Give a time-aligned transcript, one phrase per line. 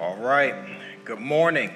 [0.00, 0.56] All right.
[1.04, 1.70] Good morning.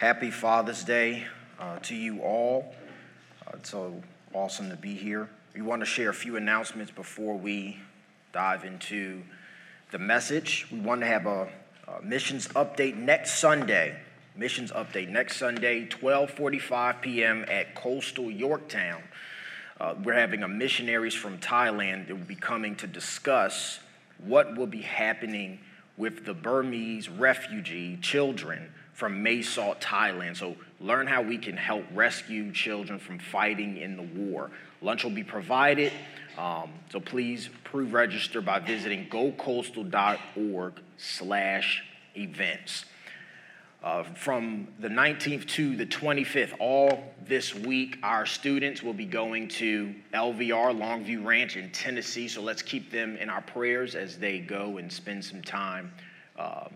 [0.00, 1.28] Happy Father's Day
[1.60, 2.74] uh, to you all.
[3.46, 5.28] Uh, it's so awesome to be here.
[5.54, 7.78] We want to share a few announcements before we
[8.32, 9.22] dive into
[9.92, 10.66] the message.
[10.72, 11.48] We want to have a,
[11.86, 13.96] a missions update next Sunday.
[14.34, 17.44] Missions update next Sunday, 12:45 p.m.
[17.48, 19.04] at Coastal Yorktown.
[19.80, 23.78] Uh, we're having a missionaries from Thailand that will be coming to discuss
[24.18, 25.60] what will be happening
[25.96, 30.36] with the Burmese refugee children from Mae Thailand.
[30.36, 34.50] So learn how we can help rescue children from fighting in the war.
[34.80, 35.92] Lunch will be provided.
[36.38, 41.84] Um, so please pre-register by visiting gocoastal.org slash
[42.16, 42.84] events.
[43.84, 49.46] Uh, from the 19th to the 25th, all this week, our students will be going
[49.46, 52.26] to LVR, Longview Ranch in Tennessee.
[52.26, 55.92] So let's keep them in our prayers as they go and spend some time
[56.38, 56.70] um,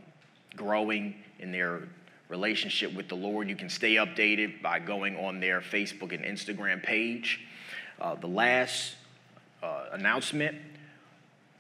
[0.55, 1.89] growing in their
[2.29, 3.49] relationship with the Lord.
[3.49, 7.41] You can stay updated by going on their Facebook and Instagram page.
[7.99, 8.97] Uh, the last
[9.63, 10.59] uh, announcement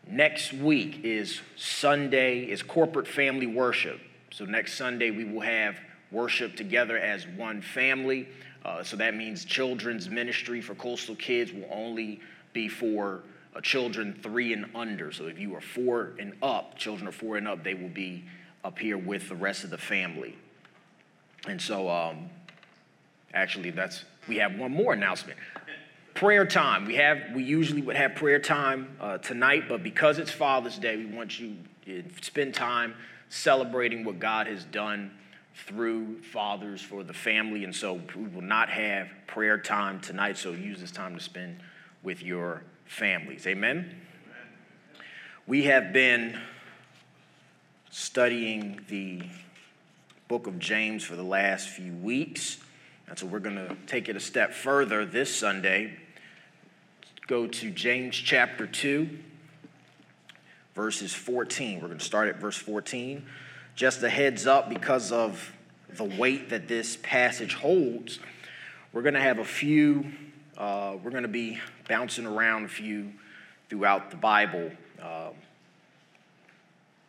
[0.06, 3.98] next week is Sunday, is corporate family worship.
[4.30, 8.28] So next Sunday, we will have worship together as one family.
[8.64, 12.20] Uh, so that means children's ministry for coastal kids will only
[12.52, 13.22] be for
[13.54, 15.12] uh, children three and under.
[15.12, 18.24] So if you are four and up, children are four and up, they will be
[18.64, 20.36] up here with the rest of the family.
[21.46, 22.28] And so, um,
[23.32, 25.38] actually, that's we have one more announcement.
[26.14, 26.84] Prayer time.
[26.84, 30.96] We have we usually would have prayer time uh, tonight, but because it's Father's Day,
[30.96, 31.56] we want you
[31.86, 32.94] to spend time
[33.28, 35.10] celebrating what God has done
[35.66, 37.64] through fathers for the family.
[37.64, 41.60] And so we will not have prayer time tonight, so use this time to spend
[42.02, 43.46] with your families.
[43.46, 43.78] Amen?
[43.78, 43.96] Amen.
[45.46, 46.38] We have been
[47.90, 49.22] studying the
[50.28, 52.58] book of James for the last few weeks.
[53.08, 55.96] And so we're going to take it a step further this Sunday.
[57.26, 59.08] Go to James chapter 2
[60.78, 61.80] verses 14.
[61.80, 63.26] We're going to start at verse 14.
[63.74, 65.52] Just a heads up because of
[65.88, 68.20] the weight that this passage holds,
[68.92, 70.06] we're going to have a few,
[70.56, 71.58] uh, we're going to be
[71.88, 73.12] bouncing around a few
[73.68, 74.70] throughout the Bible
[75.02, 75.30] uh,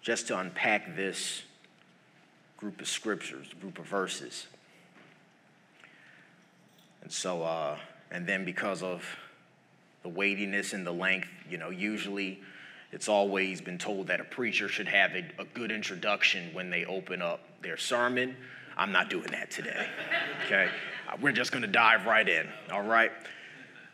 [0.02, 1.44] just to unpack this
[2.58, 4.48] group of scriptures, group of verses.
[7.04, 7.78] And so, uh,
[8.10, 9.06] and then because of
[10.02, 12.40] the weightiness and the length, you know, usually
[12.92, 16.86] it's always been told that a preacher should have a, a good introduction when they
[16.86, 18.36] open up their sermon.
[18.78, 19.88] I'm not doing that today,
[20.46, 20.70] okay?
[21.08, 23.12] Uh, we're just gonna dive right in, all right?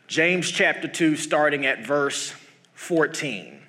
[0.06, 2.32] James chapter 2, starting at verse
[2.74, 3.60] 14.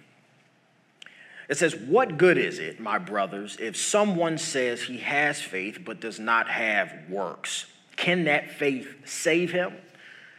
[1.50, 6.00] It says, What good is it, my brothers, if someone says he has faith but
[6.00, 7.66] does not have works?
[7.96, 9.74] Can that faith save him?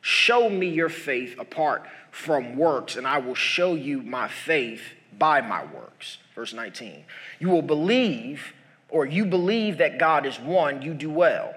[0.00, 4.82] Show me your faith apart from works, and I will show you my faith
[5.18, 6.18] by my works.
[6.34, 7.04] Verse 19.
[7.38, 8.54] You will believe,
[8.88, 11.54] or you believe that God is one, you do well.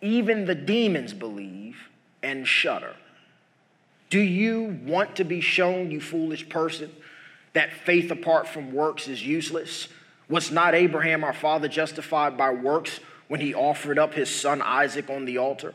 [0.00, 1.76] Even the demons believe
[2.22, 2.94] and shudder.
[4.10, 6.90] Do you want to be shown, you foolish person,
[7.52, 9.88] that faith apart from works is useless?
[10.28, 15.08] Was not Abraham our father justified by works when he offered up his son Isaac
[15.10, 15.74] on the altar?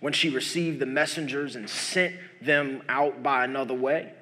[0.00, 4.12] when she received the messengers and sent them out by another way?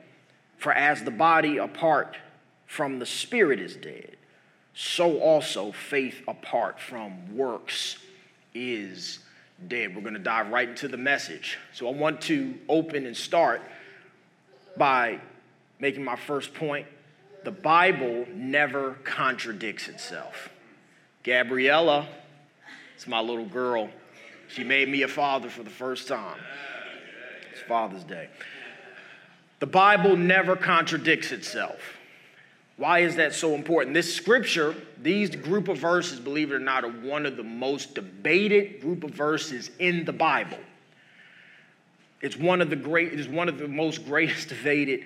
[0.59, 2.17] For as the body apart
[2.67, 4.17] from the spirit is dead,
[4.75, 7.99] so also faith apart from works
[8.55, 9.21] is
[9.69, 9.95] dead.
[9.95, 11.59] We're going to dive right into the message.
[11.73, 13.63] So I want to open and start
[14.77, 15.21] by
[15.79, 16.87] making my first point.
[17.45, 20.51] The Bible never contradicts itself.
[21.23, 22.07] Gabriella,
[22.95, 23.89] it's my little girl.
[24.49, 26.39] She made me a father for the first time.
[27.53, 28.29] It's Father's Day.
[29.59, 31.81] The Bible never contradicts itself.
[32.77, 33.95] Why is that so important?
[33.95, 37.95] This scripture, these group of verses, believe it or not, are one of the most
[37.95, 40.59] debated group of verses in the Bible.
[42.21, 45.05] It's one of the great, it is one of the most greatest debated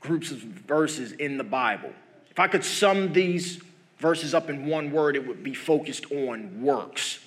[0.00, 1.90] groups of verses in the Bible.
[2.30, 3.60] If I could sum these
[3.98, 7.18] verses up in one word, it would be focused on works.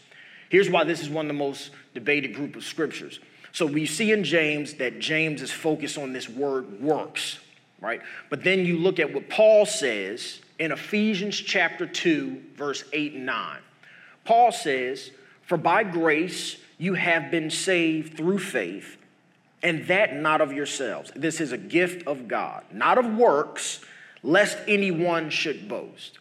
[0.51, 3.21] Here's why this is one of the most debated group of scriptures.
[3.53, 7.39] So we see in James that James is focused on this word works,
[7.79, 8.01] right?
[8.29, 13.25] But then you look at what Paul says in Ephesians chapter 2, verse 8 and
[13.25, 13.59] 9.
[14.25, 15.11] Paul says,
[15.43, 18.97] For by grace you have been saved through faith,
[19.63, 21.13] and that not of yourselves.
[21.15, 23.79] This is a gift of God, not of works,
[24.21, 26.19] lest anyone should boast.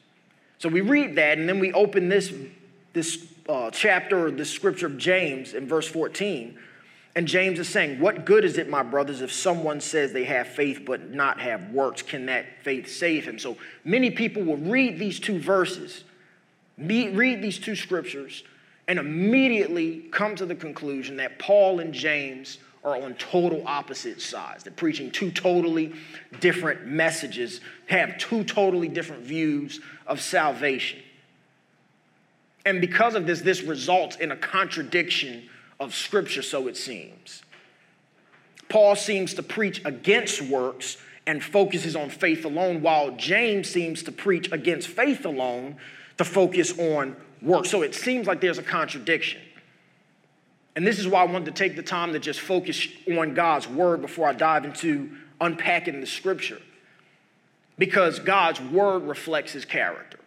[0.58, 2.32] So we read that, and then we open this,
[2.92, 6.56] this uh, chapter this scripture of James in verse 14.
[7.16, 10.46] And James is saying, What good is it, my brothers, if someone says they have
[10.46, 12.02] faith but not have works?
[12.02, 13.38] Can that faith save him?
[13.38, 16.04] So many people will read these two verses,
[16.78, 18.44] read these two scriptures,
[18.86, 24.62] and immediately come to the conclusion that Paul and James are on total opposite sides.
[24.62, 25.92] They're preaching two totally
[26.38, 31.00] different messages, have two totally different views of salvation.
[32.70, 35.48] And because of this, this results in a contradiction
[35.80, 37.42] of Scripture, so it seems.
[38.68, 40.96] Paul seems to preach against works
[41.26, 45.78] and focuses on faith alone, while James seems to preach against faith alone
[46.18, 47.70] to focus on works.
[47.70, 49.42] So it seems like there's a contradiction.
[50.76, 53.66] And this is why I wanted to take the time to just focus on God's
[53.66, 56.60] word before I dive into unpacking the scripture.
[57.78, 60.19] Because God's word reflects his character.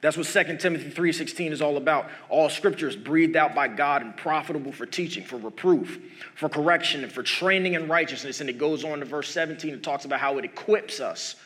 [0.00, 2.10] That's what 2 Timothy 3:16 is all about.
[2.30, 6.00] All scripture is breathed out by God and profitable for teaching, for reproof,
[6.34, 8.40] for correction, and for training in righteousness.
[8.40, 11.36] And it goes on to verse 17 and talks about how it equips us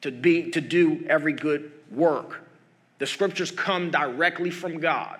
[0.00, 2.40] to be to do every good work.
[2.98, 5.18] The scriptures come directly from God.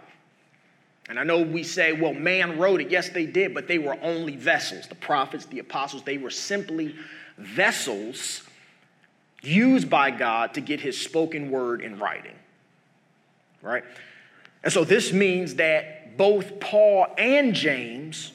[1.08, 2.90] And I know we say, well, man wrote it.
[2.90, 4.86] Yes, they did, but they were only vessels.
[4.86, 6.94] The prophets, the apostles, they were simply
[7.36, 8.44] vessels
[9.42, 12.34] used by God to get his spoken word in writing.
[13.62, 13.85] Right?
[14.62, 18.32] And so this means that both Paul and James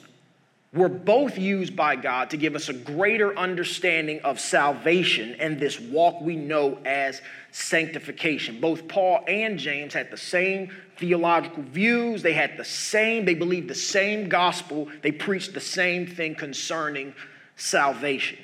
[0.74, 5.80] were both used by God to give us a greater understanding of salvation and this
[5.80, 7.22] walk we know as
[7.52, 8.60] sanctification.
[8.60, 13.68] Both Paul and James had the same theological views, they had the same, they believed
[13.68, 17.14] the same gospel, they preached the same thing concerning
[17.56, 18.38] salvation.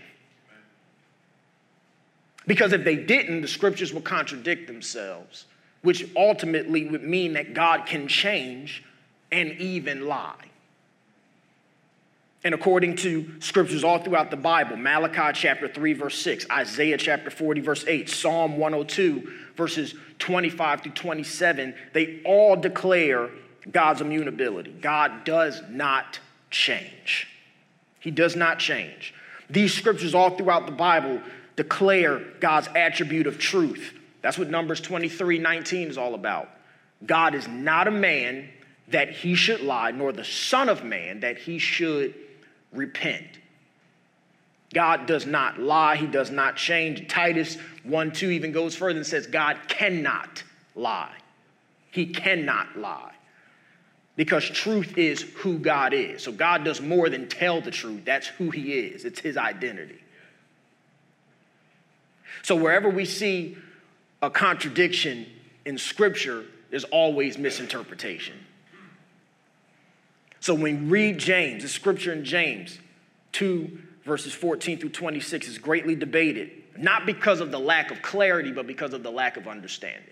[2.47, 5.47] Because if they didn't, the scriptures would contradict themselves,
[5.85, 8.83] which ultimately would mean that God can change
[9.31, 10.35] and even lie.
[12.43, 17.31] And according to scriptures all throughout the Bible, Malachi chapter 3, verse 6, Isaiah chapter
[17.31, 23.29] 40, verse 8, Psalm 102, verses 25 to 27, they all declare
[23.71, 24.75] God's immutability.
[24.81, 26.19] God does not
[26.51, 27.29] change.
[28.01, 29.13] He does not change.
[29.51, 31.21] These scriptures all throughout the Bible
[31.57, 33.93] declare God's attribute of truth.
[34.25, 36.49] That's what Numbers 23 19 is all about.
[37.05, 38.49] God is not a man
[38.89, 42.15] that he should lie, nor the Son of Man that he should
[42.73, 43.27] repent.
[44.73, 47.07] God does not lie, He does not change.
[47.07, 50.43] Titus 1 2 even goes further and says, God cannot
[50.75, 51.13] lie.
[51.91, 53.13] He cannot lie.
[54.17, 56.23] Because truth is who God is.
[56.23, 58.07] So God does more than tell the truth.
[58.07, 60.01] That's who He is, it's His identity.
[62.43, 63.59] So wherever we see
[64.27, 65.27] a contradiction
[65.65, 68.37] in Scripture, there's always misinterpretation.
[70.45, 72.79] So when we read James, the scripture in James
[73.33, 78.53] 2, verses 14 through 26 is greatly debated, not because of the lack of clarity,
[78.53, 80.03] but because of the lack of understanding.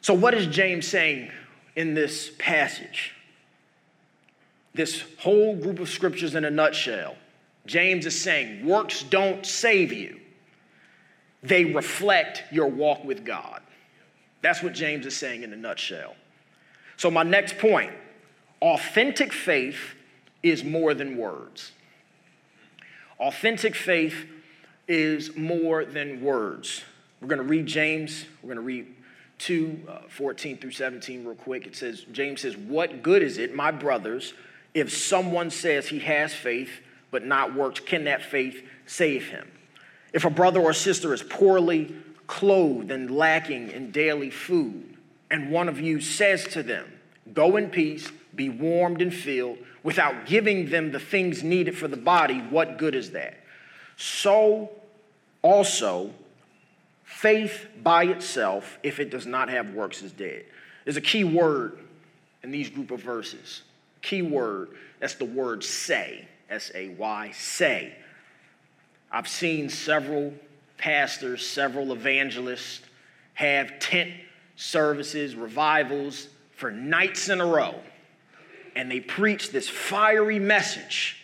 [0.00, 1.30] So, what is James saying
[1.76, 3.12] in this passage?
[4.72, 7.16] This whole group of scriptures in a nutshell.
[7.66, 10.18] James is saying works don't save you,
[11.42, 13.60] they reflect your walk with God.
[14.42, 16.14] That's what James is saying in a nutshell.
[16.96, 17.92] So, my next point
[18.60, 19.94] authentic faith
[20.42, 21.72] is more than words.
[23.20, 24.26] Authentic faith
[24.86, 26.82] is more than words.
[27.20, 28.24] We're going to read James.
[28.42, 28.94] We're going to read
[29.38, 31.66] 2 uh, 14 through 17 real quick.
[31.66, 34.34] It says, James says, What good is it, my brothers,
[34.74, 36.70] if someone says he has faith
[37.10, 37.80] but not works?
[37.80, 39.48] Can that faith save him?
[40.12, 41.94] If a brother or sister is poorly
[42.26, 44.96] clothed and lacking in daily food,
[45.30, 46.86] and one of you says to them,
[47.32, 51.96] Go in peace, be warmed and filled, without giving them the things needed for the
[51.96, 53.38] body, what good is that?
[53.96, 54.70] So
[55.42, 56.12] also,
[57.04, 60.44] faith by itself, if it does not have works, is dead.
[60.84, 61.78] There's a key word
[62.42, 63.62] in these group of verses.
[64.02, 67.94] Key word, that's the word say, S A Y, say.
[69.10, 70.32] I've seen several
[70.76, 72.82] pastors, several evangelists
[73.34, 74.12] have tent
[74.56, 77.74] services, revivals for nights in a row.
[78.76, 81.22] And they preach this fiery message.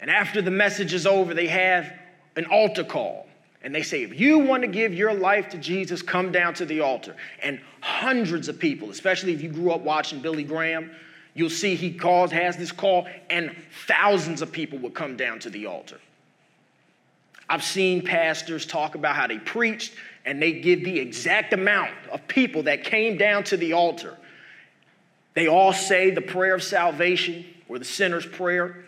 [0.00, 1.92] And after the message is over, they have
[2.36, 3.26] an altar call.
[3.62, 6.64] And they say, if you want to give your life to Jesus, come down to
[6.64, 7.14] the altar.
[7.42, 10.90] And hundreds of people, especially if you grew up watching Billy Graham,
[11.34, 13.54] you'll see he calls, has this call, and
[13.86, 16.00] thousands of people would come down to the altar.
[17.52, 19.92] I've seen pastors talk about how they preached
[20.24, 24.16] and they give the exact amount of people that came down to the altar.
[25.34, 28.86] They all say the prayer of salvation or the sinner's prayer,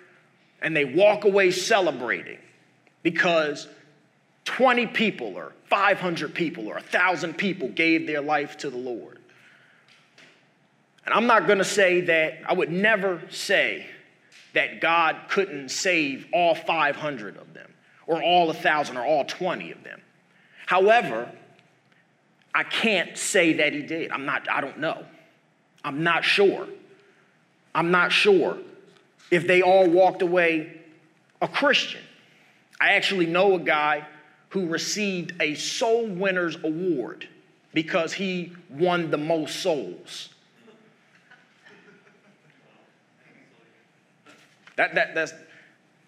[0.63, 2.39] and they walk away celebrating
[3.03, 3.69] because
[4.47, 9.19] 20 people or 500 people or 1,000 people gave their life to the Lord.
[11.05, 13.87] And I'm not going to say that, I would never say
[14.55, 17.74] that God couldn't save all 500 of them
[18.07, 20.01] or all a 1,000 or all 20 of them.
[20.67, 21.31] However,
[22.55, 24.11] I can't say that he did.
[24.11, 25.05] I'm not, I don't know.
[25.85, 26.67] I'm not sure.
[27.75, 28.59] I'm not sure
[29.31, 30.81] if they all walked away
[31.43, 32.01] a Christian.
[32.81, 34.07] I actually know a guy
[34.51, 37.29] who received a Soul Winners Award
[37.73, 40.29] because he won the most souls.
[44.77, 45.35] That, that, that's,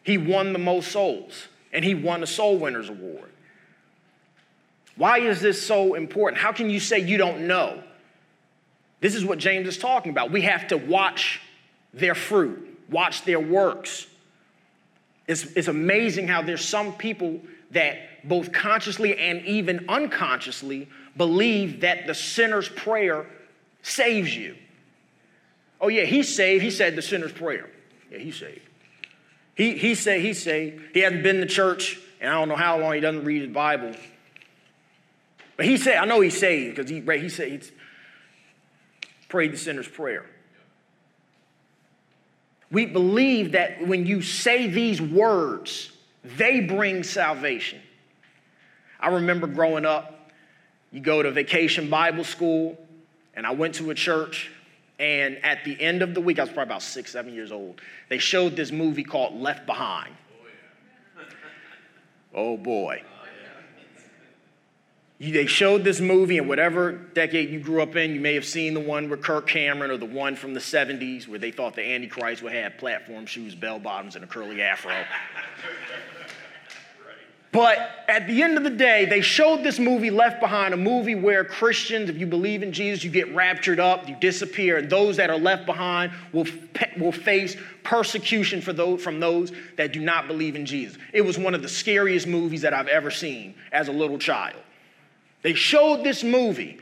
[0.04, 3.30] he won the most souls and he won a Soul Winners Award.
[4.96, 6.40] Why is this so important?
[6.40, 7.82] How can you say you don't know?
[9.00, 10.32] This is what James is talking about.
[10.32, 11.42] We have to watch
[11.92, 14.06] their fruit, watch their works.
[15.26, 17.42] It's, it's amazing how there's some people
[17.72, 23.26] that both consciously and even unconsciously believe that the sinner's prayer
[23.82, 24.56] saves you.
[25.78, 26.64] Oh, yeah, he's saved.
[26.64, 27.68] He said the sinner's prayer.
[28.10, 28.65] Yeah, he's saved.
[29.56, 30.82] He, he said he's saved.
[30.92, 33.50] He hasn't been to church, and I don't know how long he doesn't read his
[33.50, 33.92] Bible.
[35.56, 37.72] But he said, I know he's saved because he, he said he's
[39.28, 40.26] prayed the sinner's prayer.
[42.70, 45.90] We believe that when you say these words,
[46.22, 47.80] they bring salvation.
[49.00, 50.30] I remember growing up,
[50.92, 52.78] you go to vacation Bible school,
[53.34, 54.50] and I went to a church,
[54.98, 57.80] and at the end of the week, I was probably about six, seven years old,
[58.08, 60.14] they showed this movie called Left Behind.
[61.18, 63.02] Oh, oh boy.
[65.18, 68.44] You, they showed this movie, and whatever decade you grew up in, you may have
[68.44, 71.74] seen the one with Kirk Cameron or the one from the 70s where they thought
[71.74, 74.92] the Antichrist would have platform shoes, bell bottoms, and a curly afro.
[77.56, 81.14] But at the end of the day, they showed this movie Left Behind, a movie
[81.14, 85.16] where Christians, if you believe in Jesus, you get raptured up, you disappear, and those
[85.16, 86.44] that are left behind will,
[86.98, 90.98] will face persecution for those, from those that do not believe in Jesus.
[91.14, 94.60] It was one of the scariest movies that I've ever seen as a little child.
[95.40, 96.78] They showed this movie.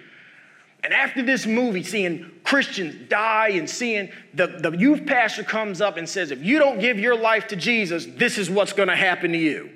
[0.83, 5.99] And after this movie, seeing Christians die and seeing the, the youth pastor comes up
[5.99, 9.31] and says, if you don't give your life to Jesus, this is what's to happen
[9.31, 9.71] to you.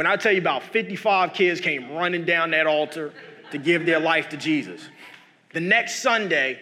[0.00, 3.12] When I tell you about 55 kids came running down that altar
[3.50, 4.80] to give their life to Jesus.
[5.52, 6.58] The next Sunday,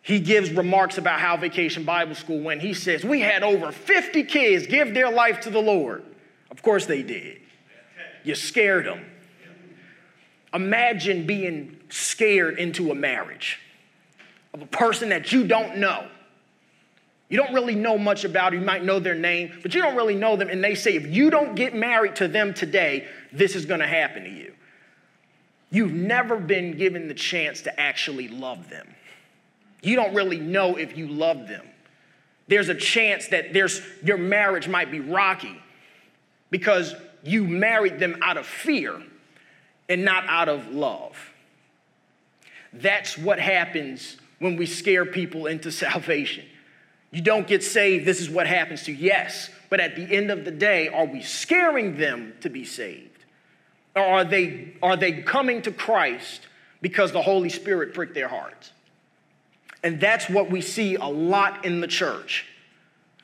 [0.00, 2.60] he gives remarks about how Vacation Bible School went.
[2.62, 6.04] He says, We had over 50 kids give their life to the Lord.
[6.52, 7.40] Of course they did.
[8.22, 9.04] You scared them.
[10.54, 13.58] Imagine being scared into a marriage
[14.54, 16.06] of a person that you don't know.
[17.30, 20.16] You don't really know much about, you might know their name, but you don't really
[20.16, 20.48] know them.
[20.48, 24.24] And they say, if you don't get married to them today, this is gonna happen
[24.24, 24.52] to you.
[25.70, 28.92] You've never been given the chance to actually love them.
[29.80, 31.64] You don't really know if you love them.
[32.48, 35.56] There's a chance that there's, your marriage might be rocky
[36.50, 39.00] because you married them out of fear
[39.88, 41.16] and not out of love.
[42.72, 46.44] That's what happens when we scare people into salvation.
[47.10, 48.98] You don't get saved, this is what happens to you.
[48.98, 53.24] Yes, but at the end of the day, are we scaring them to be saved?
[53.96, 56.46] Or are they, are they coming to Christ
[56.80, 58.72] because the Holy Spirit pricked their hearts?
[59.82, 62.46] And that's what we see a lot in the church.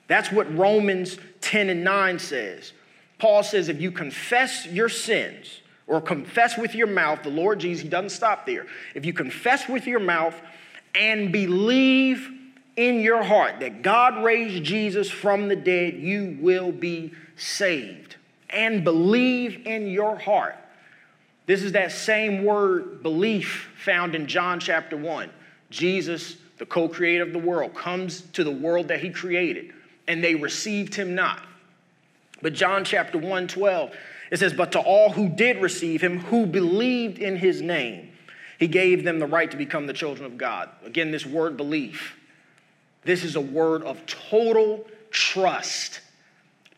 [0.08, 2.72] That's what Romans 10 and 9 says.
[3.18, 7.82] Paul says if you confess your sins, or confess with your mouth the Lord Jesus,
[7.82, 8.66] he doesn't stop there.
[8.94, 10.34] If you confess with your mouth
[10.94, 12.30] and believe
[12.76, 18.16] in your heart that God raised Jesus from the dead, you will be saved.
[18.50, 20.56] And believe in your heart.
[21.46, 25.30] This is that same word, belief, found in John chapter 1.
[25.70, 29.72] Jesus, the co creator of the world, comes to the world that he created,
[30.06, 31.42] and they received him not.
[32.42, 33.92] But John chapter 1 12,
[34.30, 38.10] it says, But to all who did receive him, who believed in his name,
[38.58, 40.68] he gave them the right to become the children of God.
[40.84, 42.15] Again, this word belief,
[43.06, 46.00] this is a word of total trust,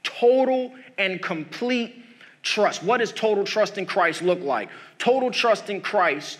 [0.03, 2.05] total and complete
[2.43, 2.83] trust.
[2.83, 4.69] What does total trust in Christ look like?
[4.99, 6.39] Total trust in Christ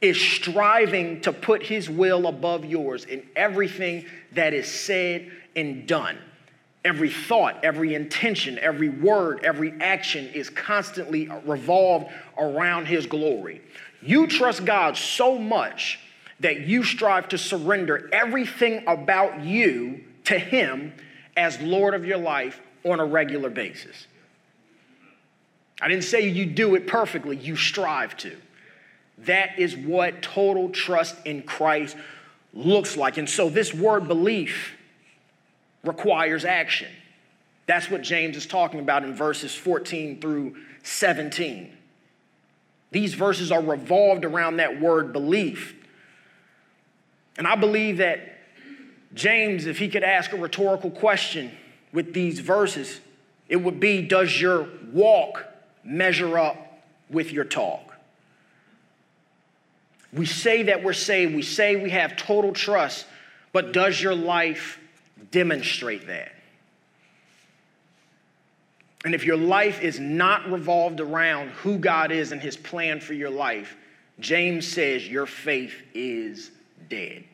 [0.00, 6.18] is striving to put his will above yours in everything that is said and done.
[6.84, 13.60] Every thought, every intention, every word, every action is constantly revolved around his glory.
[14.00, 15.98] You trust God so much
[16.40, 20.92] that you strive to surrender everything about you to him
[21.36, 24.06] as Lord of your life on a regular basis.
[25.80, 28.36] I didn't say you do it perfectly, you strive to.
[29.18, 31.96] That is what total trust in Christ
[32.52, 33.18] looks like.
[33.18, 34.76] And so, this word belief
[35.84, 36.88] requires action.
[37.66, 41.72] That's what James is talking about in verses 14 through 17.
[42.90, 45.74] These verses are revolved around that word belief.
[47.40, 48.20] And I believe that
[49.14, 51.50] James, if he could ask a rhetorical question
[51.90, 53.00] with these verses,
[53.48, 55.46] it would be Does your walk
[55.82, 57.96] measure up with your talk?
[60.12, 63.06] We say that we're saved, we say we have total trust,
[63.54, 64.78] but does your life
[65.30, 66.34] demonstrate that?
[69.02, 73.14] And if your life is not revolved around who God is and his plan for
[73.14, 73.78] your life,
[74.18, 76.50] James says your faith is
[76.90, 77.24] dead.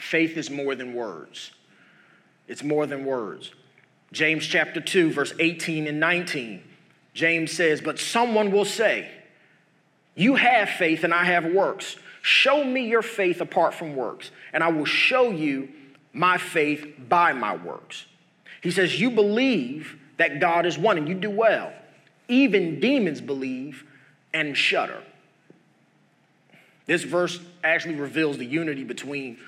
[0.00, 1.52] Faith is more than words.
[2.48, 3.52] It's more than words.
[4.12, 6.62] James chapter 2, verse 18 and 19.
[7.12, 9.10] James says, But someone will say,
[10.16, 11.96] You have faith and I have works.
[12.22, 15.68] Show me your faith apart from works, and I will show you
[16.12, 18.06] my faith by my works.
[18.62, 21.72] He says, You believe that God is one, and you do well.
[22.26, 23.84] Even demons believe
[24.32, 25.02] and shudder.
[26.86, 29.38] This verse actually reveals the unity between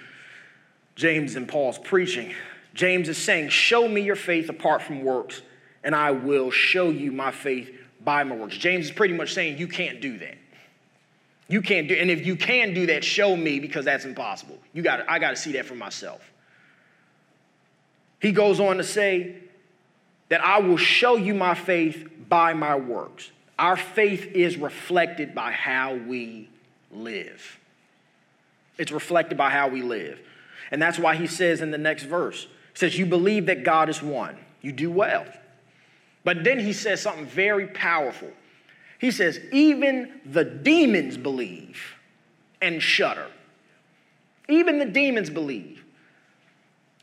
[0.95, 2.35] James and Paul's preaching.
[2.75, 5.43] James is saying, Show me your faith apart from works,
[5.85, 7.71] and I will show you my faith
[8.05, 8.57] by my works.
[8.57, 10.39] James is pretty much saying, You can't do that.
[11.49, 14.59] You can't do, and if you can do that, show me because that's impossible.
[14.73, 16.33] You got I got to see that for myself.
[18.21, 19.37] He goes on to say
[20.29, 23.31] that I will show you my faith by my works.
[23.59, 26.49] Our faith is reflected by how we
[26.91, 27.59] live.
[28.79, 30.21] It's reflected by how we live.
[30.73, 33.89] And that's why he says in the next verse, he says, You believe that God
[33.89, 34.37] is one.
[34.63, 35.27] You do well.
[36.25, 38.31] But then he says something very powerful.
[38.99, 41.97] He says, Even the demons believe
[42.61, 43.27] and shudder.
[44.49, 45.85] Even the demons believe.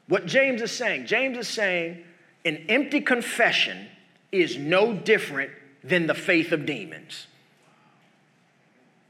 [0.07, 2.03] What James is saying, James is saying
[2.45, 3.87] an empty confession
[4.31, 5.51] is no different
[5.83, 7.27] than the faith of demons.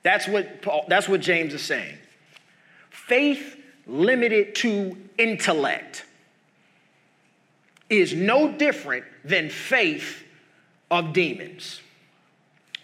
[0.04, 1.98] That's what, Paul, that's what James is saying.
[2.90, 3.56] Faith
[3.90, 6.06] limited to intellect
[7.90, 10.24] is no different than faith
[10.92, 11.82] of demons.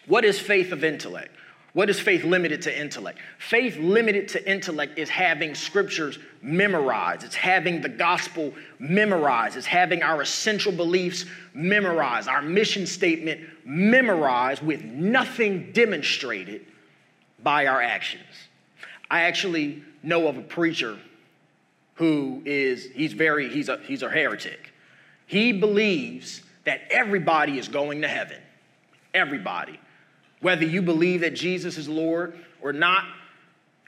[0.07, 1.29] What is faith of intellect?
[1.73, 3.19] What is faith limited to intellect?
[3.37, 7.25] Faith limited to intellect is having scriptures memorized.
[7.25, 9.57] It's having the gospel memorized.
[9.57, 16.65] It's having our essential beliefs memorized, our mission statement memorized with nothing demonstrated
[17.43, 18.23] by our actions.
[19.11, 20.97] I actually know of a preacher
[21.95, 24.73] who is, he's very, he's a, he's a heretic.
[25.25, 28.41] He believes that everybody is going to heaven.
[29.13, 29.79] Everybody.
[30.41, 33.05] Whether you believe that Jesus is Lord or not,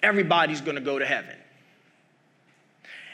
[0.02, 1.36] everybody's gonna go to heaven.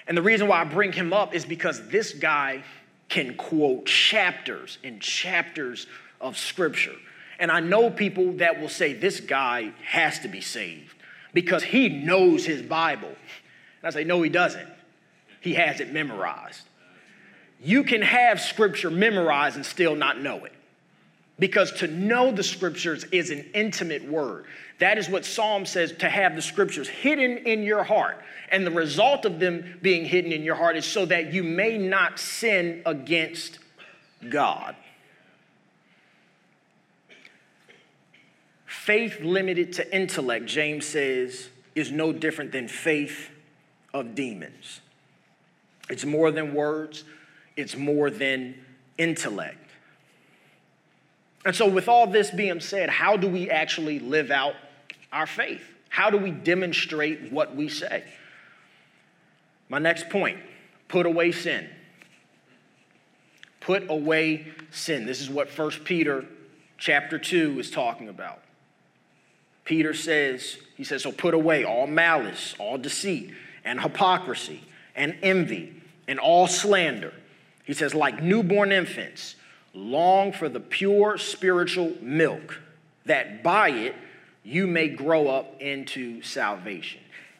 [0.07, 2.63] And the reason why I bring him up is because this guy
[3.09, 5.87] can quote chapters and chapters
[6.19, 6.95] of scripture.
[7.39, 10.95] And I know people that will say this guy has to be saved
[11.33, 13.09] because he knows his Bible.
[13.09, 13.17] And
[13.83, 14.69] I say, no, he doesn't.
[15.41, 16.61] He has it memorized.
[17.61, 20.53] You can have scripture memorized and still not know it.
[21.39, 24.45] Because to know the scriptures is an intimate word.
[24.79, 28.21] That is what Psalm says to have the scriptures hidden in your heart.
[28.51, 31.77] And the result of them being hidden in your heart is so that you may
[31.77, 33.59] not sin against
[34.29, 34.75] God.
[38.83, 43.29] Faith limited to intellect, James says, is no different than faith
[43.93, 44.81] of demons.
[45.89, 47.05] It's more than words,
[47.55, 48.55] it's more than
[48.97, 49.69] intellect.
[51.45, 54.55] And so, with all this being said, how do we actually live out
[55.13, 55.63] our faith?
[55.87, 58.03] How do we demonstrate what we say?
[59.69, 60.39] My next point
[60.89, 61.69] put away sin.
[63.61, 65.05] Put away sin.
[65.05, 66.25] This is what 1 Peter
[66.77, 68.42] chapter 2 is talking about.
[69.65, 73.31] Peter says, he says, so put away all malice, all deceit,
[73.63, 74.61] and hypocrisy,
[74.95, 77.13] and envy, and all slander.
[77.63, 79.35] He says, like newborn infants,
[79.73, 82.59] long for the pure spiritual milk,
[83.05, 83.95] that by it
[84.43, 86.99] you may grow up into salvation.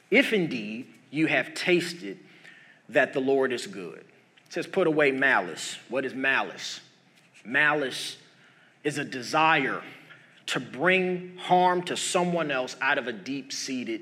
[0.10, 2.18] If indeed you have tasted
[2.90, 4.00] that the Lord is good.
[4.46, 5.78] It says, put away malice.
[5.90, 6.80] What is malice?
[7.46, 8.18] Malice
[8.84, 9.82] is a desire
[10.48, 14.02] to bring harm to someone else out of a deep seated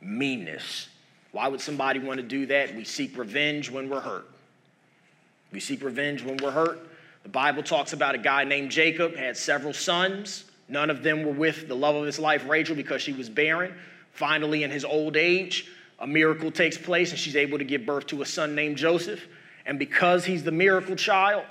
[0.00, 0.88] meanness.
[1.32, 2.74] Why would somebody want to do that?
[2.74, 4.28] We seek revenge when we're hurt.
[5.52, 6.78] We seek revenge when we're hurt.
[7.22, 10.44] The Bible talks about a guy named Jacob, had several sons.
[10.68, 13.74] None of them were with the love of his life, Rachel, because she was barren.
[14.12, 18.06] Finally, in his old age, a miracle takes place and she's able to give birth
[18.08, 19.26] to a son named Joseph.
[19.66, 21.44] And because he's the miracle child,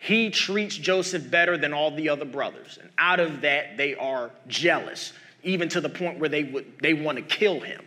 [0.00, 2.78] he treats Joseph better than all the other brothers.
[2.80, 6.94] And out of that, they are jealous, even to the point where they, would, they
[6.94, 7.84] want to kill him.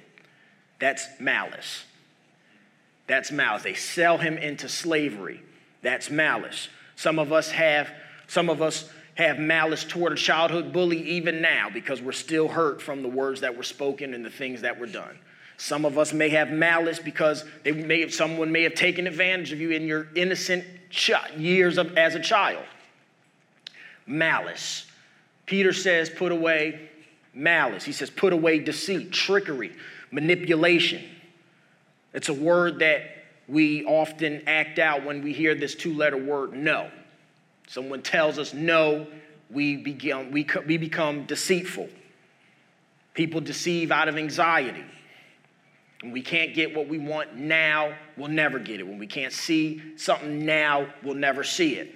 [0.79, 1.83] That's malice.
[3.07, 3.63] That's malice.
[3.63, 5.41] They sell him into slavery.
[5.81, 6.69] That's malice.
[6.95, 7.89] Some of us have,
[8.27, 12.79] some of us have malice toward a childhood bully even now because we're still hurt
[12.79, 15.17] from the words that were spoken and the things that were done.
[15.63, 19.53] Some of us may have malice because they may have, someone may have taken advantage
[19.53, 20.65] of you in your innocent
[21.37, 22.65] years of, as a child.
[24.05, 24.85] Malice.
[25.45, 26.89] Peter says, put away
[27.33, 27.85] malice.
[27.85, 29.71] He says, put away deceit, trickery,
[30.11, 31.01] manipulation.
[32.13, 36.51] It's a word that we often act out when we hear this two letter word,
[36.51, 36.91] no.
[37.69, 39.07] Someone tells us no,
[39.49, 41.87] we, begin, we, we become deceitful.
[43.13, 44.83] People deceive out of anxiety.
[46.03, 48.83] When we can't get what we want now, we'll never get it.
[48.85, 51.95] When we can't see something now, we'll never see it.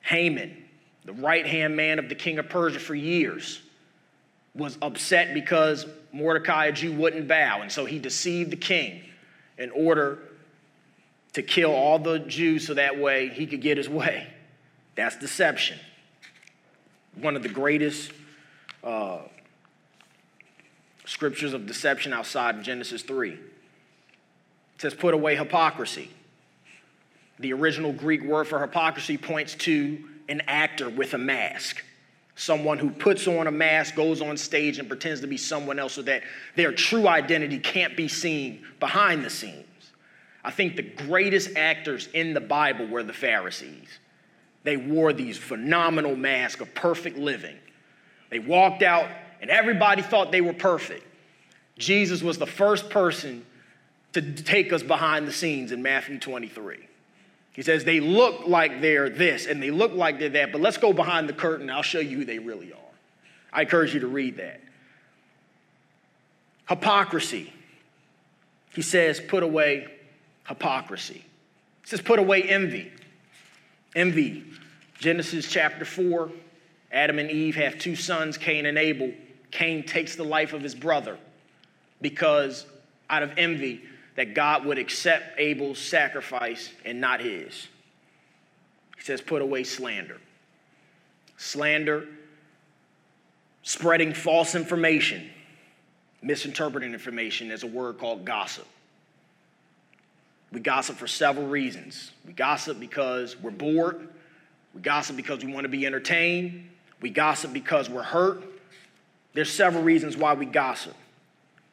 [0.00, 0.64] Haman,
[1.04, 3.60] the right hand man of the king of Persia for years,
[4.56, 7.62] was upset because Mordecai, a Jew, wouldn't bow.
[7.62, 9.04] And so he deceived the king
[9.56, 10.18] in order
[11.34, 14.26] to kill all the Jews so that way he could get his way.
[14.96, 15.78] That's deception.
[17.14, 18.10] One of the greatest
[18.82, 19.18] uh,
[21.12, 23.32] scriptures of deception outside of Genesis 3.
[23.32, 23.38] It
[24.78, 26.10] says, put away hypocrisy.
[27.38, 29.98] The original Greek word for hypocrisy points to
[30.28, 31.84] an actor with a mask.
[32.34, 35.92] Someone who puts on a mask, goes on stage, and pretends to be someone else
[35.92, 36.22] so that
[36.56, 39.66] their true identity can't be seen behind the scenes.
[40.42, 43.98] I think the greatest actors in the Bible were the Pharisees.
[44.64, 47.56] They wore these phenomenal masks of perfect living.
[48.30, 49.08] They walked out
[49.42, 51.04] and everybody thought they were perfect.
[51.76, 53.44] Jesus was the first person
[54.12, 56.78] to take us behind the scenes in Matthew 23.
[57.52, 60.76] He says, They look like they're this and they look like they're that, but let's
[60.78, 61.68] go behind the curtain.
[61.68, 62.78] I'll show you who they really are.
[63.52, 64.60] I encourage you to read that.
[66.68, 67.52] Hypocrisy.
[68.74, 69.88] He says, Put away
[70.46, 71.24] hypocrisy.
[71.82, 72.92] He says, Put away envy.
[73.96, 74.44] Envy.
[75.00, 76.30] Genesis chapter 4
[76.92, 79.12] Adam and Eve have two sons, Cain and Abel.
[79.52, 81.16] Cain takes the life of his brother
[82.00, 82.66] because
[83.08, 83.82] out of envy
[84.16, 87.68] that God would accept Abel's sacrifice and not his.
[88.96, 90.18] He says, put away slander.
[91.36, 92.08] Slander,
[93.62, 95.30] spreading false information,
[96.22, 97.48] misinterpreting information.
[97.48, 98.66] There's a word called gossip.
[100.50, 102.12] We gossip for several reasons.
[102.26, 104.08] We gossip because we're bored.
[104.74, 106.68] We gossip because we want to be entertained.
[107.00, 108.42] We gossip because we're hurt.
[109.34, 110.94] There's several reasons why we gossip.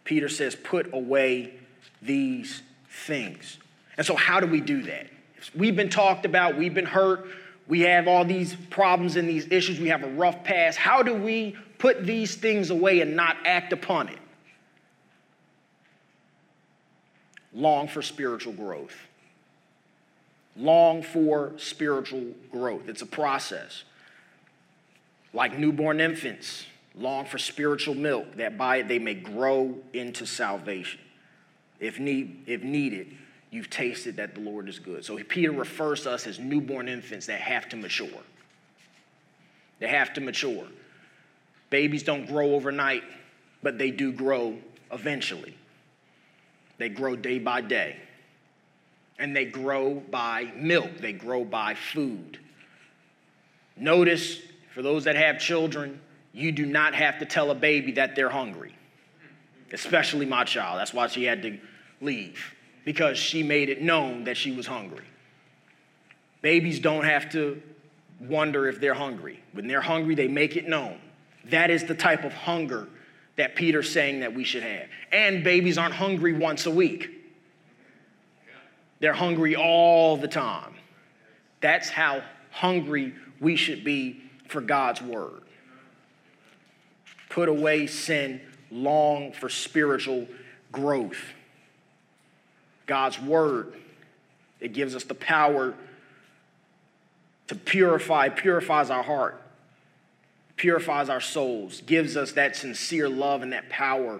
[0.03, 1.53] Peter says, put away
[2.01, 3.57] these things.
[3.97, 5.07] And so, how do we do that?
[5.55, 7.25] We've been talked about, we've been hurt,
[7.67, 10.77] we have all these problems and these issues, we have a rough past.
[10.77, 14.17] How do we put these things away and not act upon it?
[17.53, 18.95] Long for spiritual growth.
[20.55, 22.89] Long for spiritual growth.
[22.89, 23.83] It's a process.
[25.33, 26.65] Like newborn infants,
[26.99, 30.99] long for spiritual milk, that by it they may grow into salvation.
[31.79, 33.15] If, need, if needed,
[33.51, 35.05] you've tasted that the Lord is good.
[35.05, 38.09] So Peter refers to us as newborn infants that have to mature.
[39.79, 40.67] They have to mature.
[41.69, 43.03] Babies don't grow overnight,
[43.63, 44.57] but they do grow
[44.91, 45.55] eventually.
[46.77, 47.95] They grow day by day.
[49.17, 52.39] And they grow by milk, they grow by food.
[53.75, 54.39] Notice,
[54.73, 55.99] for those that have children,
[56.33, 58.75] you do not have to tell a baby that they're hungry,
[59.71, 60.79] especially my child.
[60.79, 61.57] That's why she had to
[62.01, 65.05] leave, because she made it known that she was hungry.
[66.41, 67.61] Babies don't have to
[68.21, 69.41] wonder if they're hungry.
[69.53, 70.99] When they're hungry, they make it known.
[71.45, 72.87] That is the type of hunger
[73.37, 74.87] that Peter's saying that we should have.
[75.11, 77.09] And babies aren't hungry once a week,
[78.99, 80.75] they're hungry all the time.
[81.61, 85.43] That's how hungry we should be for God's word.
[87.29, 90.27] Put away sin, long for spiritual
[90.71, 91.21] growth.
[92.85, 93.73] God's word,
[94.59, 95.75] it gives us the power
[97.47, 99.41] to purify, purifies our heart,
[100.55, 104.19] purifies our souls, gives us that sincere love and that power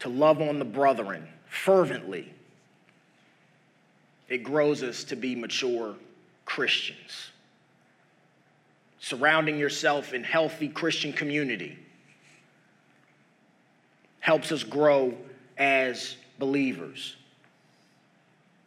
[0.00, 2.32] to love on the brethren fervently.
[4.28, 5.94] It grows us to be mature
[6.44, 7.30] Christians.
[8.98, 11.78] Surrounding yourself in healthy Christian community
[14.22, 15.12] helps us grow
[15.58, 17.16] as believers.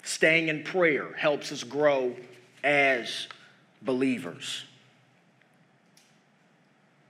[0.04, 2.14] Staying in prayer helps us grow
[2.64, 3.28] as
[3.82, 4.66] believers.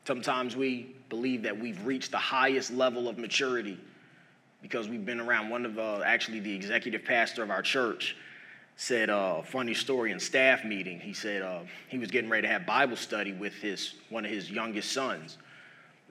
[0.06, 3.80] Sometimes we believe that we've reached the highest level of maturity
[4.62, 5.50] because we've been around.
[5.50, 8.16] One of uh, actually the executive pastor of our church
[8.78, 11.00] said uh, a funny story in staff meeting.
[11.00, 14.30] He said uh, he was getting ready to have Bible study with his one of
[14.30, 15.40] his youngest sons.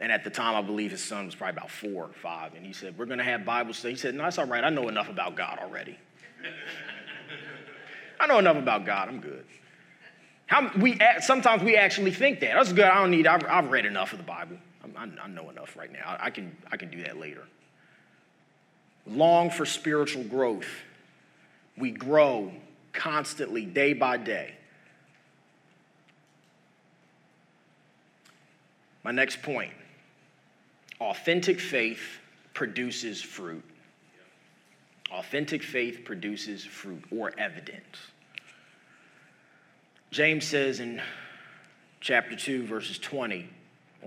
[0.00, 2.54] And at the time, I believe his son was probably about four or five.
[2.54, 3.94] And he said, We're going to have Bible study.
[3.94, 4.64] He said, No, that's all right.
[4.64, 5.98] I know enough about God already.
[8.20, 9.09] I know enough about God.
[9.09, 9.44] I'm good.
[10.46, 12.54] How, we, sometimes we actually think that.
[12.54, 12.85] That's good.
[12.85, 14.57] I don't need, I've, I've read enough of the Bible.
[14.96, 16.16] I, I know enough right now.
[16.20, 17.44] I, I, can, I can do that later.
[19.07, 20.68] Long for spiritual growth.
[21.76, 22.52] We grow
[22.92, 24.54] constantly, day by day.
[29.02, 29.72] My next point
[31.04, 32.18] authentic faith
[32.54, 33.62] produces fruit.
[35.12, 37.98] Authentic faith produces fruit or evidence.
[40.10, 41.02] James says in
[42.00, 43.48] chapter 2, verses 20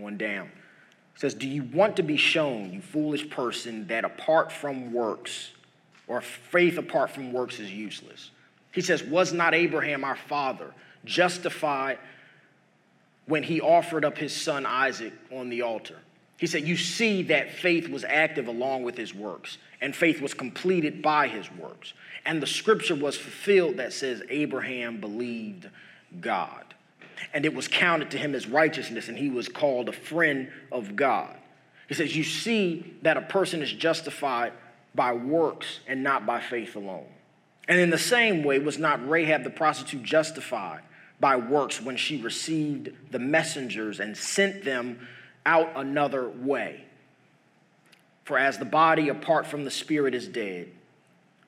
[0.01, 0.51] on down,
[1.15, 5.51] says, Do you want to be shown, you foolish person, that apart from works,
[6.07, 8.31] or faith apart from works is useless?
[8.71, 10.73] He says, Was not Abraham our father
[11.05, 11.99] justified
[13.27, 15.97] when he offered up his son Isaac on the altar?
[16.37, 20.33] He said, You see that faith was active along with his works, and faith was
[20.33, 21.93] completed by his works.
[22.25, 25.69] And the scripture was fulfilled that says, Abraham believed
[26.21, 26.63] God.
[27.33, 30.95] And it was counted to him as righteousness, and he was called a friend of
[30.95, 31.35] God.
[31.87, 34.53] He says, You see that a person is justified
[34.93, 37.07] by works and not by faith alone.
[37.67, 40.81] And in the same way, was not Rahab the prostitute justified
[41.19, 45.07] by works when she received the messengers and sent them
[45.47, 46.83] out another way?
[48.25, 50.67] For as the body apart from the spirit is dead,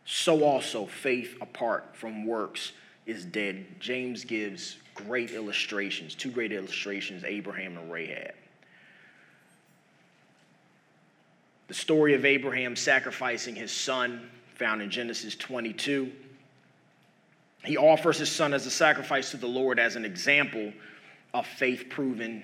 [0.06, 2.72] so also faith apart from works
[3.06, 3.66] is dead.
[3.80, 8.34] James gives great illustrations, two great illustrations Abraham and Rahab.
[11.68, 16.12] The story of Abraham sacrificing his son, found in Genesis 22.
[17.66, 20.72] He offers his son as a sacrifice to the Lord as an example
[21.34, 22.44] of faith proven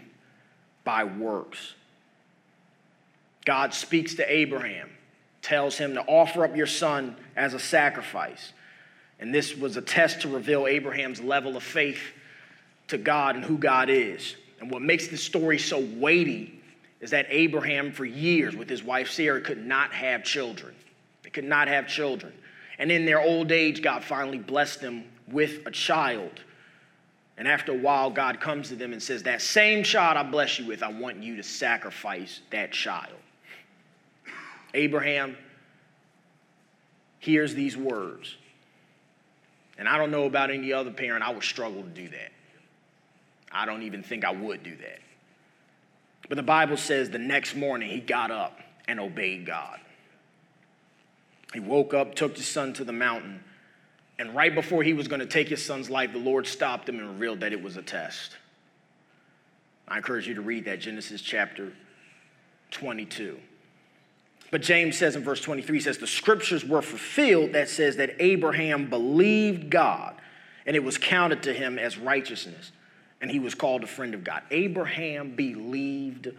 [0.86, 1.74] by works.
[3.46, 4.90] God speaks to Abraham,
[5.42, 8.54] tells him to offer up your son as a sacrifice.
[9.20, 12.00] And this was a test to reveal Abraham's level of faith
[12.88, 14.36] to God and who God is.
[14.60, 16.62] And what makes this story so weighty
[17.02, 20.74] is that Abraham, for years with his wife Sarah, could not have children.
[21.24, 22.34] They could not have children.
[22.80, 26.32] And in their old age, God finally blessed them with a child.
[27.38, 30.58] And after a while, God comes to them and says, That same child I bless
[30.58, 33.16] you with, I want you to sacrifice that child.
[34.74, 35.38] Abraham
[37.20, 38.36] hears these words
[39.78, 42.32] and I don't know about any other parent, I would struggle to do that.
[43.52, 45.00] I don't even think I would do that.
[46.28, 49.80] But the Bible says the next morning he got up and obeyed God.
[51.54, 53.44] He woke up, took his son to the mountain,
[54.18, 57.00] and right before he was going to take his son's life, the Lord stopped him
[57.00, 58.38] and revealed that it was a test.
[59.88, 61.74] I encourage you to read that, Genesis chapter
[62.72, 63.38] 22.
[64.52, 68.16] But James says in verse 23 he says the scriptures were fulfilled that says that
[68.20, 70.16] Abraham believed God
[70.66, 72.72] and it was counted to him as righteousness
[73.22, 74.44] and he was called a friend of God.
[74.52, 76.30] Abraham believed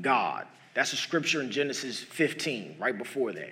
[0.00, 0.46] God.
[0.74, 3.50] That's a scripture in Genesis 15, right before that.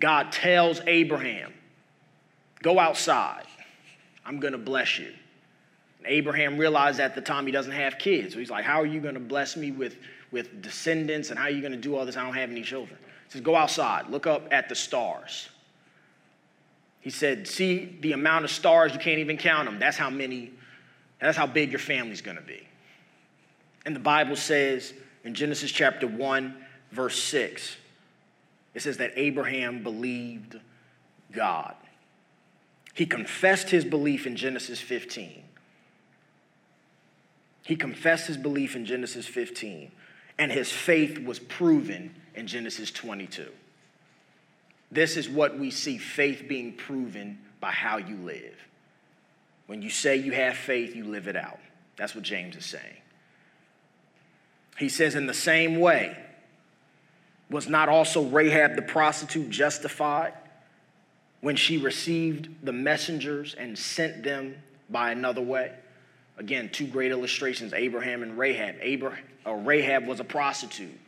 [0.00, 1.52] God tells Abraham,
[2.62, 3.44] Go outside.
[4.24, 5.12] I'm going to bless you.
[5.98, 8.32] And Abraham realized at the time he doesn't have kids.
[8.32, 9.96] So he's like, How are you going to bless me with,
[10.30, 11.30] with descendants?
[11.30, 12.16] And how are you going to do all this?
[12.16, 12.98] I don't have any children.
[13.26, 15.48] He says, Go outside, look up at the stars.
[17.00, 19.78] He said, See the amount of stars, you can't even count them.
[19.78, 20.52] That's how many,
[21.20, 22.66] that's how big your family's going to be.
[23.84, 24.94] And the Bible says
[25.24, 26.56] in Genesis chapter 1,
[26.92, 27.76] verse 6,
[28.74, 30.58] it says that Abraham believed
[31.32, 31.74] God.
[32.94, 35.42] He confessed his belief in Genesis 15.
[37.64, 39.90] He confessed his belief in Genesis 15,
[40.38, 43.48] and his faith was proven in Genesis 22.
[44.90, 48.56] This is what we see faith being proven by how you live.
[49.66, 51.60] When you say you have faith, you live it out.
[51.96, 52.96] That's what James is saying.
[54.76, 56.16] He says, in the same way,
[57.48, 60.32] was not also Rahab the prostitute justified
[61.42, 64.56] when she received the messengers and sent them
[64.88, 65.72] by another way?
[66.38, 68.76] Again, two great illustrations Abraham and Rahab.
[68.80, 70.98] Abraham, uh, Rahab was a prostitute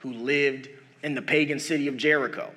[0.00, 0.68] who lived
[1.02, 2.52] in the pagan city of Jericho.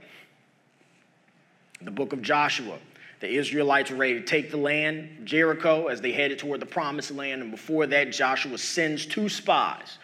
[1.81, 2.79] The book of Joshua,
[3.19, 7.11] the Israelites were ready to take the land, Jericho, as they headed toward the promised
[7.11, 7.41] land.
[7.41, 9.97] And before that, Joshua sends two spies,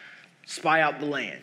[0.46, 1.41] spy out the land.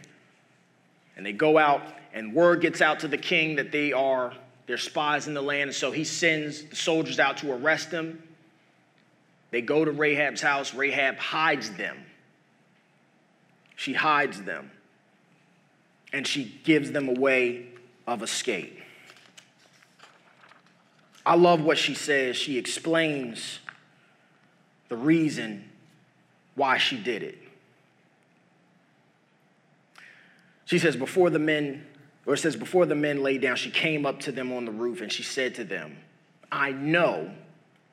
[1.16, 4.32] And they go out, and word gets out to the king that they are
[4.70, 5.70] they're spies in the land.
[5.70, 8.22] And so he sends the soldiers out to arrest them.
[9.50, 10.74] They go to Rahab's house.
[10.74, 11.98] Rahab hides them.
[13.74, 14.70] She hides them.
[16.12, 17.66] And she gives them a way
[18.06, 18.80] of escape.
[21.26, 22.36] I love what she says.
[22.36, 23.58] She explains
[24.88, 25.68] the reason
[26.54, 27.38] why she did it.
[30.64, 31.86] She says, Before the men,
[32.30, 34.70] or it says, Before the men lay down, she came up to them on the
[34.70, 35.96] roof and she said to them,
[36.52, 37.32] I know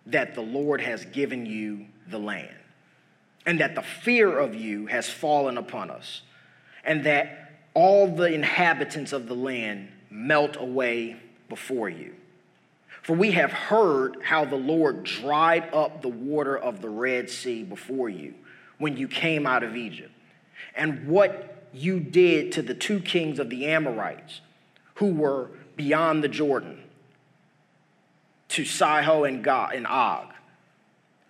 [0.05, 2.55] that the Lord has given you the land,
[3.47, 6.21] and that the fear of you has fallen upon us,
[6.83, 11.15] and that all the inhabitants of the land melt away
[11.49, 12.13] before you.
[13.01, 17.63] For we have heard how the Lord dried up the water of the Red Sea
[17.63, 18.35] before you
[18.77, 20.11] when you came out of Egypt,
[20.75, 24.41] and what you did to the two kings of the Amorites
[24.95, 26.83] who were beyond the Jordan,
[28.49, 30.27] to Sihon and, God, and Og,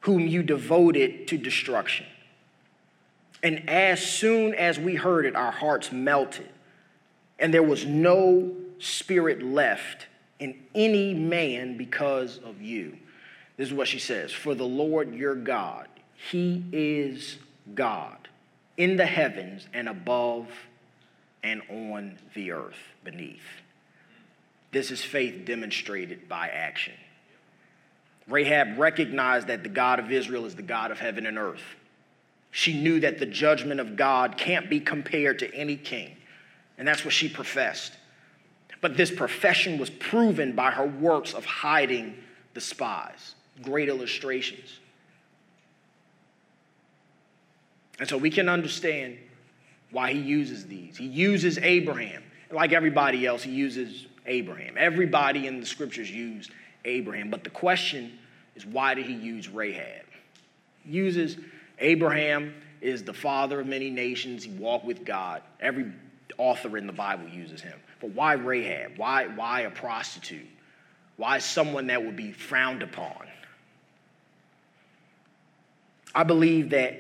[0.02, 2.06] whom you devoted to destruction.
[3.44, 6.50] And as soon as we heard it, our hearts melted,
[7.38, 10.08] and there was no spirit left
[10.40, 12.98] in any man because of you.
[13.58, 17.38] This is what she says For the Lord your God, He is
[17.76, 18.28] God
[18.78, 20.48] in the heavens and above
[21.44, 23.42] and on the earth beneath.
[24.72, 26.94] This is faith demonstrated by action.
[28.28, 31.64] Rahab recognized that the God of Israel is the God of heaven and earth.
[32.52, 36.16] She knew that the judgment of God can't be compared to any king.
[36.78, 37.94] And that's what she professed.
[38.82, 42.16] But this profession was proven by her works of hiding
[42.54, 43.36] the spies.
[43.64, 44.80] Great illustrations.
[48.00, 49.18] And so we can understand
[49.92, 50.98] why he uses these.
[50.98, 52.24] He uses Abraham.
[52.52, 54.76] Like everybody else, he uses Abraham.
[54.78, 56.52] Everybody in the scriptures used
[56.86, 57.30] Abraham.
[57.30, 58.18] But the question
[58.56, 60.06] is why did he use Rahab?
[60.84, 61.38] He uses
[61.80, 64.44] Abraham is the father of many nations.
[64.44, 65.42] He walked with God.
[65.60, 65.92] Every
[66.38, 67.80] author in the Bible uses him.
[68.00, 68.98] But why Rahab?
[68.98, 70.48] Why, why a prostitute?
[71.18, 73.28] Why someone that would be frowned upon?
[76.14, 77.00] I believe that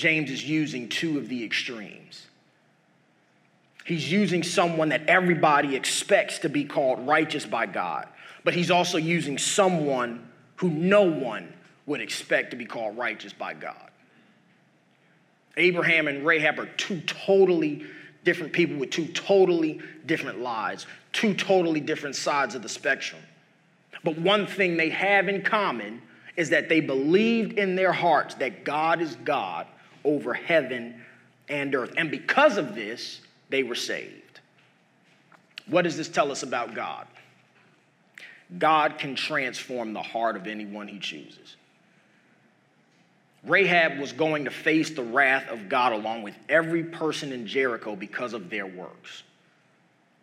[0.00, 2.26] James is using two of the extremes.
[3.84, 8.08] He's using someone that everybody expects to be called righteous by God,
[8.42, 11.52] but he's also using someone who no one
[11.84, 13.90] would expect to be called righteous by God.
[15.56, 17.84] Abraham and Rahab are two totally
[18.24, 23.20] different people with two totally different lives, two totally different sides of the spectrum.
[24.02, 26.00] But one thing they have in common
[26.36, 29.66] is that they believed in their hearts that God is God
[30.04, 31.02] over heaven
[31.48, 31.92] and earth.
[31.96, 34.40] And because of this, they were saved.
[35.66, 37.06] What does this tell us about God?
[38.58, 41.56] God can transform the heart of anyone he chooses.
[43.44, 47.96] Rahab was going to face the wrath of God along with every person in Jericho
[47.96, 49.22] because of their works.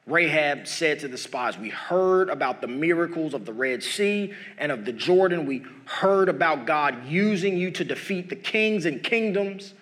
[0.07, 4.71] Rahab said to the spies, We heard about the miracles of the Red Sea and
[4.71, 5.45] of the Jordan.
[5.45, 9.73] We heard about God using you to defeat the kings and kingdoms.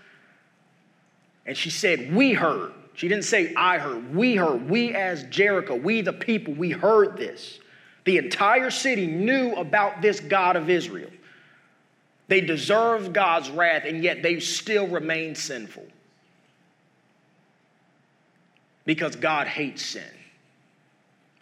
[1.45, 2.73] And she said, We heard.
[2.95, 4.15] She didn't say, I heard.
[4.15, 4.67] We heard.
[4.67, 7.59] We, as Jericho, we, the people, we heard this.
[8.05, 11.11] The entire city knew about this God of Israel.
[12.27, 15.85] They deserved God's wrath, and yet they still remained sinful.
[18.85, 20.03] Because God hates sin.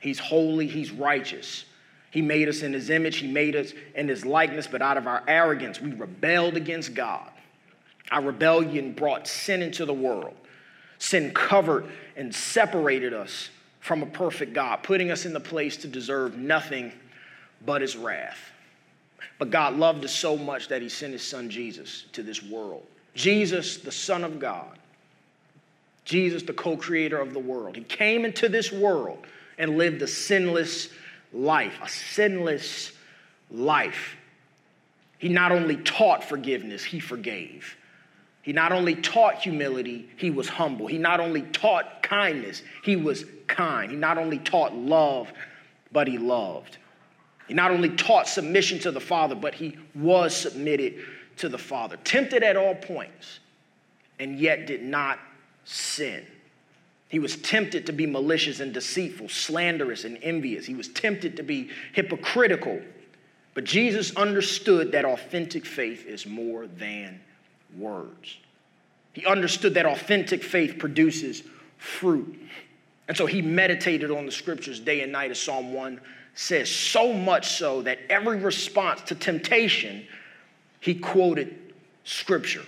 [0.03, 1.63] He's holy, He's righteous.
[2.11, 5.07] He made us in His image, He made us in His likeness, but out of
[5.07, 7.29] our arrogance, we rebelled against God.
[8.11, 10.35] Our rebellion brought sin into the world.
[10.99, 11.85] Sin covered
[12.17, 13.49] and separated us
[13.79, 16.91] from a perfect God, putting us in the place to deserve nothing
[17.65, 18.51] but His wrath.
[19.39, 22.85] But God loved us so much that He sent His Son Jesus to this world.
[23.15, 24.77] Jesus, the Son of God,
[26.03, 27.77] Jesus, the co creator of the world.
[27.77, 29.25] He came into this world
[29.57, 30.89] and lived a sinless
[31.31, 32.91] life, a sinless
[33.49, 34.15] life.
[35.17, 37.77] He not only taught forgiveness, he forgave.
[38.41, 40.87] He not only taught humility, he was humble.
[40.87, 43.89] He not only taught kindness, he was kind.
[43.89, 45.31] He not only taught love,
[45.93, 46.77] but he loved.
[47.47, 50.95] He not only taught submission to the Father, but he was submitted
[51.37, 51.97] to the Father.
[52.03, 53.39] Tempted at all points,
[54.19, 55.19] and yet did not
[55.63, 56.25] sin.
[57.13, 60.65] He was tempted to be malicious and deceitful, slanderous and envious.
[60.65, 62.81] He was tempted to be hypocritical.
[63.53, 67.21] But Jesus understood that authentic faith is more than
[67.77, 68.37] words.
[69.13, 71.43] He understood that authentic faith produces
[71.77, 72.35] fruit.
[73.07, 76.01] And so he meditated on the scriptures day and night, as Psalm 1
[76.33, 80.03] says, so much so that every response to temptation,
[80.79, 81.73] he quoted
[82.05, 82.65] scripture.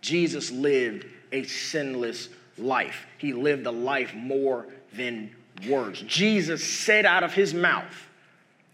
[0.00, 3.06] Jesus lived a sinless life.
[3.18, 5.30] He lived a life more than
[5.68, 6.02] words.
[6.02, 8.08] Jesus said out of his mouth,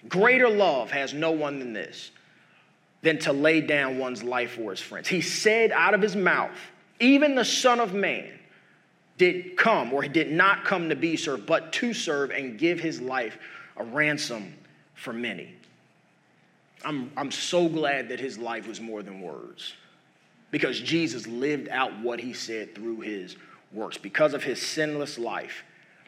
[0.08, 2.10] Greater love has no one than this
[3.02, 5.08] than to lay down one's life for his friends.
[5.08, 6.52] He said out of his mouth,
[7.00, 8.30] even the Son of Man
[9.18, 12.80] did come, or he did not come to be served, but to serve and give
[12.80, 13.38] his life
[13.76, 14.54] a ransom
[14.94, 15.54] for many.
[16.84, 19.74] I'm, I'm so glad that his life was more than words
[20.50, 23.36] because Jesus lived out what he said through his
[23.74, 23.98] works.
[23.98, 25.64] Because of his sinless life,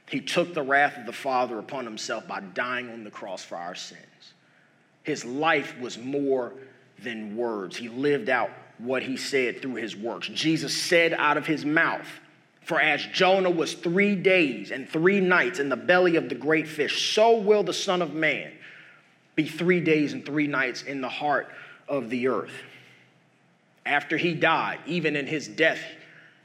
[0.09, 3.57] he took the wrath of the Father upon himself by dying on the cross for
[3.57, 4.01] our sins.
[5.03, 6.53] His life was more
[7.03, 7.77] than words.
[7.77, 10.29] He lived out what he said through his works.
[10.29, 12.07] Jesus said out of his mouth,
[12.62, 16.67] For as Jonah was three days and three nights in the belly of the great
[16.67, 18.53] fish, so will the Son of Man
[19.35, 21.49] be three days and three nights in the heart
[21.89, 22.55] of the earth.
[23.87, 25.81] After he died, even in his death,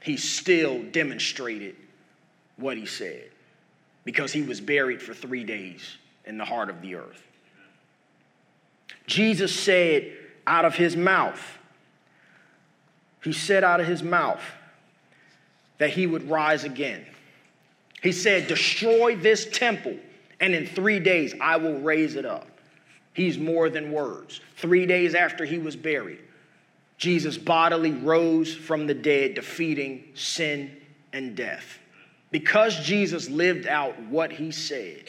[0.02, 1.76] he still demonstrated
[2.56, 3.30] what he said
[4.04, 7.22] because he was buried for three days in the heart of the earth.
[9.06, 11.58] Jesus said, out of his mouth.
[13.22, 14.42] He said out of his mouth
[15.78, 17.06] that he would rise again.
[18.02, 19.96] He said, Destroy this temple,
[20.40, 22.48] and in three days I will raise it up.
[23.12, 24.40] He's more than words.
[24.56, 26.20] Three days after he was buried,
[27.00, 30.76] Jesus bodily rose from the dead, defeating sin
[31.14, 31.78] and death.
[32.30, 35.04] Because Jesus lived out what he said,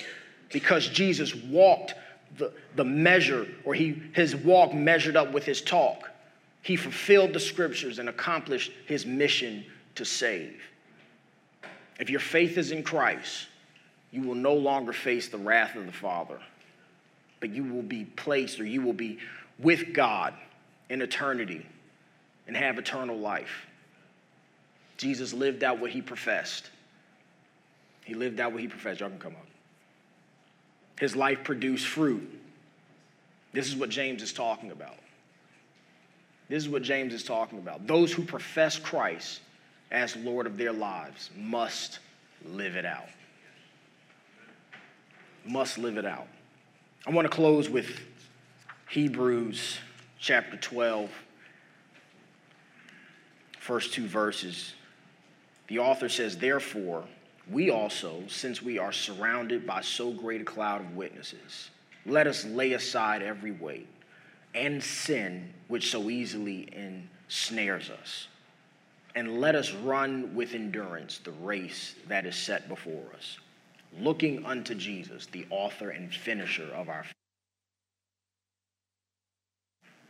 [0.53, 1.93] because Jesus walked
[2.37, 6.09] the, the measure, or he, his walk measured up with his talk.
[6.61, 9.65] He fulfilled the scriptures and accomplished his mission
[9.95, 10.61] to save.
[11.99, 13.47] If your faith is in Christ,
[14.11, 16.39] you will no longer face the wrath of the Father,
[17.41, 19.19] but you will be placed or you will be
[19.59, 20.33] with God
[20.89, 21.65] in eternity
[22.51, 23.65] and have eternal life.
[24.97, 26.69] Jesus lived out what he professed.
[28.03, 28.99] He lived out what he professed.
[28.99, 29.47] Y'all can come up
[31.01, 32.29] his life produced fruit.
[33.53, 34.97] This is what James is talking about.
[36.47, 37.87] This is what James is talking about.
[37.87, 39.41] Those who profess Christ
[39.89, 41.97] as Lord of their lives must
[42.45, 43.09] live it out.
[45.43, 46.27] Must live it out.
[47.07, 47.99] I want to close with
[48.87, 49.79] Hebrews
[50.19, 51.09] chapter 12,
[53.72, 54.74] first two verses.
[55.69, 57.05] The author says, Therefore,
[57.49, 61.69] we also, since we are surrounded by so great a cloud of witnesses,
[62.05, 63.88] let us lay aside every weight
[64.53, 68.28] and sin which so easily ensnares us.
[69.15, 73.38] And let us run with endurance the race that is set before us,
[73.97, 77.20] looking unto Jesus, the author and finisher of our faith.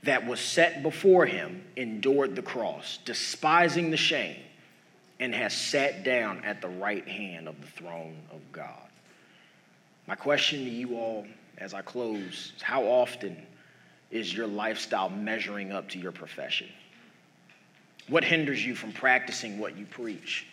[0.03, 4.37] That was set before him, endured the cross, despising the shame
[5.21, 8.89] and has sat down at the right hand of the throne of God.
[10.07, 11.27] My question to you all
[11.59, 13.37] as I close is how often
[14.09, 16.67] is your lifestyle measuring up to your profession?
[18.09, 20.47] What hinders you from practicing what you preach?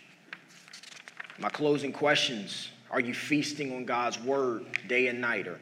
[1.39, 5.47] My closing questions are you feasting on God's word day and night?
[5.47, 5.59] Or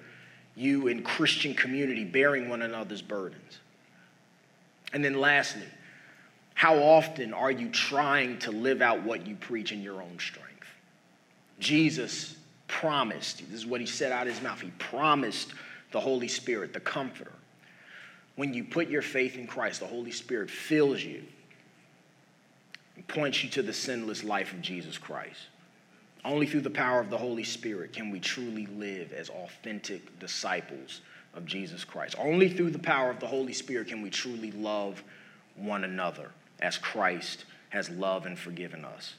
[0.55, 3.61] you in Christian community bearing one another's burdens?
[4.97, 5.69] And then lastly,
[6.55, 10.67] how often are you trying to live out what you preach in your own strength?
[11.59, 12.35] Jesus
[12.67, 15.53] promised, this is what he said out of his mouth, he promised
[15.93, 17.35] the Holy Spirit, the Comforter.
[18.37, 21.23] When you put your faith in Christ, the Holy Spirit fills you
[22.95, 25.43] and points you to the sinless life of Jesus Christ.
[26.25, 31.03] Only through the power of the Holy Spirit can we truly live as authentic disciples
[31.37, 32.17] of Jesus Christ.
[32.19, 35.03] Only through the power of the Holy Spirit can we truly love
[35.55, 36.31] one another
[36.61, 39.15] as Christ has loved and forgiven us.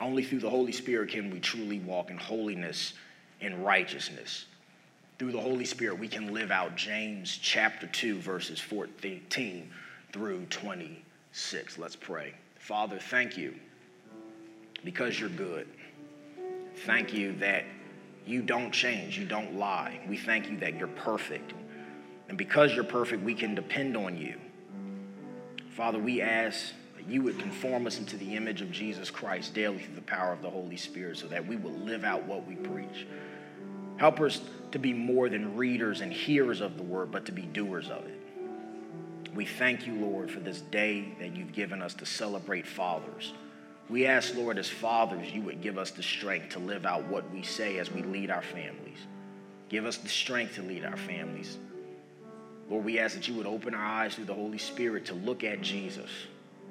[0.00, 2.92] Only through the Holy Spirit can we truly walk in holiness
[3.40, 4.46] and righteousness.
[5.18, 9.70] Through the Holy Spirit, we can live out James chapter 2, verses 14
[10.12, 11.78] through 26.
[11.78, 12.34] Let's pray.
[12.56, 13.54] Father, thank you
[14.84, 15.66] because you're good.
[16.86, 17.64] Thank you that
[18.28, 20.00] you don't change, you don't lie.
[20.06, 21.54] We thank you that you're perfect.
[22.28, 24.34] And because you're perfect, we can depend on you.
[25.70, 29.78] Father, we ask that you would conform us into the image of Jesus Christ daily
[29.78, 32.54] through the power of the Holy Spirit so that we will live out what we
[32.54, 33.06] preach.
[33.96, 37.42] Help us to be more than readers and hearers of the word, but to be
[37.42, 38.20] doers of it.
[39.34, 43.32] We thank you, Lord, for this day that you've given us to celebrate fathers.
[43.88, 47.30] We ask, Lord, as fathers, you would give us the strength to live out what
[47.32, 48.98] we say as we lead our families.
[49.68, 51.58] Give us the strength to lead our families.
[52.68, 55.42] Lord, we ask that you would open our eyes through the Holy Spirit to look
[55.42, 56.10] at Jesus,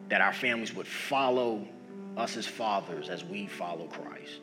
[0.09, 1.67] that our families would follow
[2.15, 4.39] us as fathers as we follow Christ.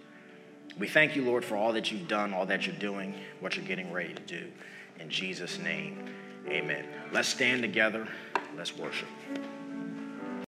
[0.78, 3.64] We thank you, Lord, for all that you've done, all that you're doing, what you're
[3.64, 4.50] getting ready to do.
[4.98, 6.08] In Jesus' name,
[6.48, 6.84] amen.
[7.12, 8.08] Let's stand together.
[8.56, 9.08] Let's worship.